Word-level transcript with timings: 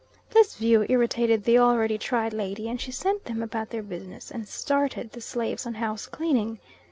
This 0.31 0.55
view 0.55 0.83
irritated 0.89 1.43
the 1.43 1.59
already 1.59 1.99
tried 1.99 2.33
lady, 2.33 2.67
and 2.67 2.81
she 2.81 2.91
sent 2.91 3.25
them 3.25 3.43
about 3.43 3.69
their 3.69 3.83
business, 3.83 4.31
and 4.31 4.47
started 4.47 5.11
the 5.11 5.21
slaves 5.21 5.67
on 5.67 5.75
house 5.75 6.07
cleaning. 6.07 6.57